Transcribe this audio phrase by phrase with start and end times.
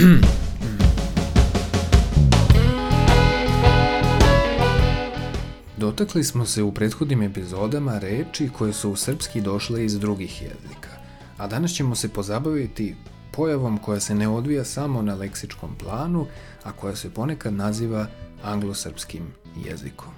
[5.76, 10.90] Dotakli smo se u prethodnim epizodama reči koje su u srpski došle iz drugih jezika,
[11.36, 12.96] a danas ćemo se pozabaviti
[13.32, 16.26] pojavom koja se ne odvija samo na leksičkom planu,
[16.64, 18.06] a koja se ponekad naziva
[18.42, 19.22] anglosrpskim
[19.66, 20.12] jezikom.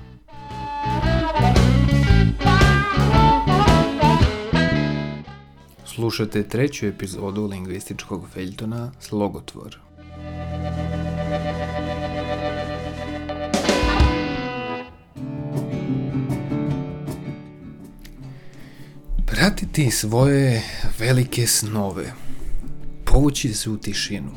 [6.03, 9.79] Slušate treću epizodu lingvističkog feljtona Slogotvor.
[19.27, 20.63] Pratiti svoje
[20.99, 22.13] velike snove,
[23.05, 24.33] povući se u tišinu,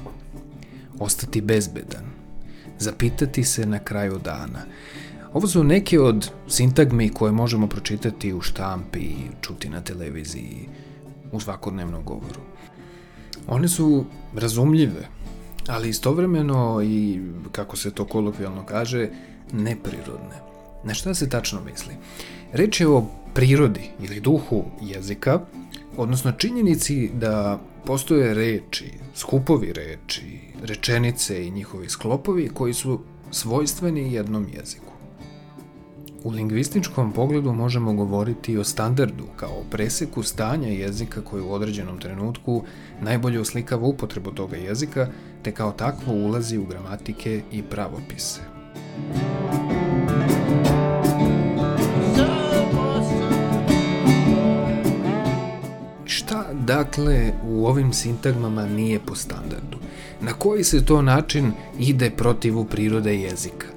[0.99, 2.05] ostati bezbedan,
[2.79, 4.65] zapitati se na kraju dana.
[5.33, 9.09] Ovo su neke od sintagmi koje možemo pročitati u štampi,
[9.41, 10.67] čuti na televiziji,
[11.31, 12.41] u svakodnevnom govoru.
[13.47, 15.07] One su razumljive,
[15.67, 19.09] ali istovremeno i, kako se to kolokvijalno kaže,
[19.53, 20.35] neprirodne.
[20.83, 21.93] Na šta se tačno misli?
[22.51, 25.39] Reč je o prirodi ili duhu jezika,
[25.97, 32.99] odnosno činjenici da postoje reči, skupovi reči, rečenice i njihovi sklopovi koji su
[33.31, 34.94] svojstveni jednom jeziku.
[36.25, 42.63] U lingvističkom pogledu možemo govoriti o standardu kao preseku stanja jezika koji u određenom trenutku
[43.01, 45.07] najbolje oslikava upotrebu toga jezika,
[45.43, 48.41] te kao takvo ulazi u gramatike i pravopise.
[56.05, 59.77] Šta, dakle, u ovim sintagmama nije po standardu?
[60.21, 63.74] Na koji se to način ide protivu prirode jezika?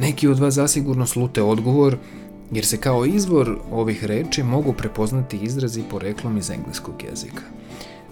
[0.00, 1.96] Neki od vas zasigurno slute odgovor,
[2.52, 7.42] jer se kao izvor ovih reči mogu prepoznati izrazi poreklom iz engleskog jezika.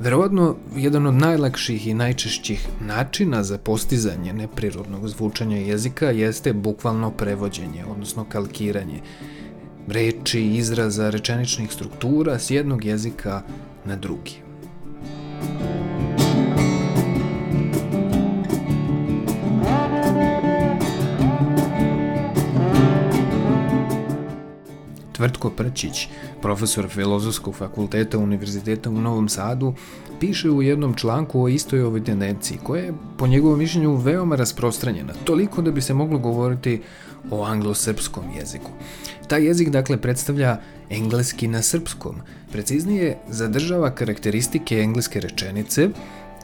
[0.00, 7.84] Verovatno, jedan od najlakših i najčešćih načina za postizanje neprirodnog zvučanja jezika jeste bukvalno prevođenje,
[7.90, 9.00] odnosno kalkiranje
[9.86, 13.42] reči, izraza, rečeničnih struktura s jednog jezika
[13.84, 14.47] na drugi.
[25.18, 26.08] Tvrtko Prčić,
[26.42, 29.74] profesor Filozofskog fakulteta Univerziteta u Novom Sadu,
[30.20, 35.12] piše u jednom članku o istoj ovoj tendenciji, koja je, po njegovom mišljenju, veoma rasprostranjena,
[35.24, 36.82] toliko da bi se moglo govoriti
[37.30, 38.70] o anglosrpskom jeziku.
[39.28, 42.20] Taj jezik, dakle, predstavlja engleski na srpskom,
[42.52, 45.88] preciznije zadržava karakteristike engleske rečenice,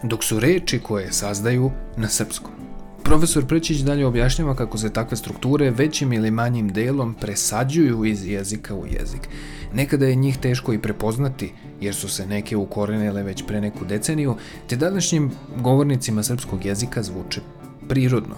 [0.03, 2.64] dok su reči koje sazdaju na srpskom.
[3.05, 8.75] Profesor Prčić dalje objašnjava kako se takve strukture većim ili manjim delom presađuju iz jezika
[8.75, 9.29] u jezik.
[9.75, 14.37] Nekada je njih teško i prepoznati, jer su se neke ukorenile već pre neku deceniju,
[14.69, 17.41] te današnjim govornicima srpskog jezika zvuče
[17.89, 18.35] prirodno.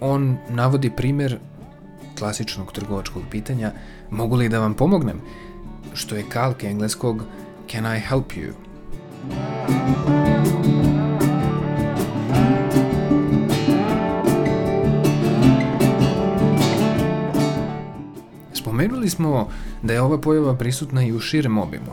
[0.00, 1.38] On navodi primer
[2.18, 3.72] klasičnog trgovačkog pitanja
[4.10, 5.20] mogu li da vam pomognem,
[5.94, 7.22] što je kalk engleskog
[7.70, 8.52] can I help you?
[19.10, 19.48] Spomenuli smo
[19.82, 21.92] da je ova pojava prisutna i u širem obimu,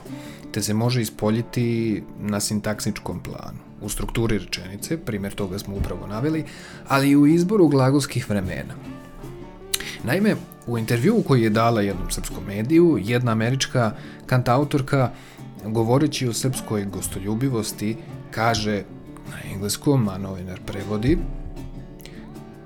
[0.52, 6.44] te se može ispoljiti na sintaksičkom planu, u strukturi rečenice, primjer toga smo upravo naveli,
[6.88, 8.74] ali i u izboru glagolskih vremena.
[10.04, 10.36] Naime,
[10.68, 13.92] u intervju koji je dala jednom srpskom mediju, jedna američka
[14.26, 15.12] kantautorka,
[15.66, 17.98] govoreći o srpskoj gostoljubivosti,
[18.32, 18.84] kaže
[19.30, 21.18] na engleskom, a novinar prevodi,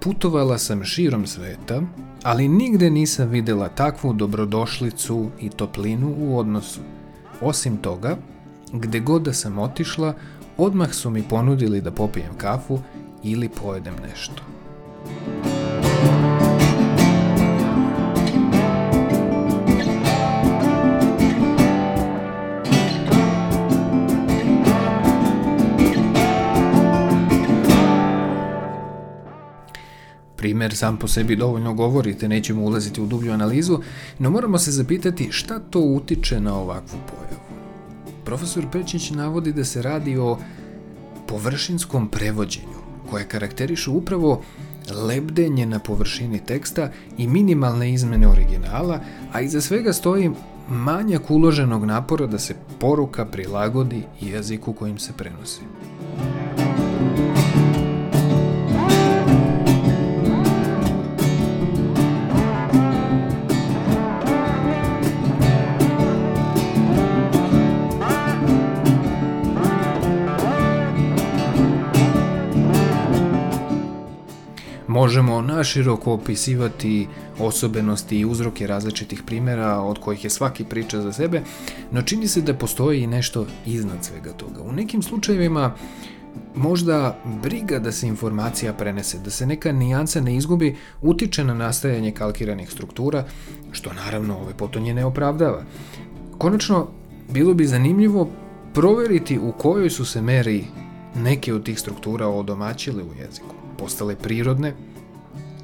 [0.08, 1.82] Putovala sam širom sveta,
[2.24, 6.80] ali nigde nisam videla takvu dobrodošlicu i toplinu u odnosu.
[7.42, 8.18] Osim toga,
[8.74, 10.14] gde god da sam otišla,
[10.58, 12.80] odmah su mi ponudili da popijem kafu
[13.24, 14.44] ili pojedem nešto.
[30.48, 33.80] Primer sam po sebi dovoljno govori, te nećemo ulaziti u dublju analizu,
[34.20, 37.44] no moramo se zapitati šta to utiče na ovakvu pojavu.
[38.26, 40.38] Profesor Pečić navodi da se radi o
[41.28, 42.80] površinskom prevođenju,
[43.10, 44.42] koje karakterišu upravo
[45.08, 49.00] lebdenje na površini teksta i minimalne izmene originala,
[49.34, 50.32] a iza svega stoji
[50.70, 55.62] manjak uloženog napora da se poruka prilagodi jeziku kojim se prenosi.
[74.98, 77.08] Možemo naširoko opisivati
[77.40, 81.42] osobenosti i uzroke različitih primjera od kojih je svaki priča za sebe,
[81.92, 84.62] no čini se da postoji i nešto iznad svega toga.
[84.62, 85.76] U nekim slučajevima
[86.56, 92.12] možda briga da se informacija prenese, da se neka nijansa ne izgubi, utiče na nastajanje
[92.12, 93.26] kalkiranih struktura,
[93.72, 95.64] što naravno ove potonje ne opravdava.
[96.38, 96.88] Konačno,
[97.30, 98.30] bilo bi zanimljivo
[98.74, 100.66] proveriti u kojoj su se meri
[101.16, 104.74] neke od tih struktura odomaćile u jeziku, postale prirodne,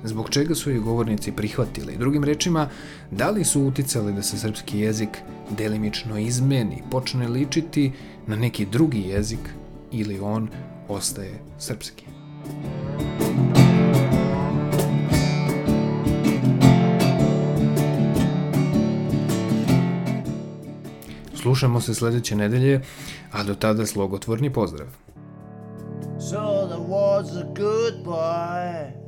[0.04, 1.98] zbog čega su ih govornici prihvatili.
[1.98, 2.70] Drugim rečima,
[3.12, 5.18] da li su uticali da se srpski jezik
[5.50, 7.92] delimično izmeni, počne ličiti
[8.28, 9.50] na neki drugi jezik
[9.92, 10.50] ili on
[10.88, 12.06] ostaje srpski.
[21.36, 22.82] Slušamo se sledeće nedelje,
[23.32, 24.88] a do tada slogotvorni pozdrav.
[26.20, 29.03] So there was a good boy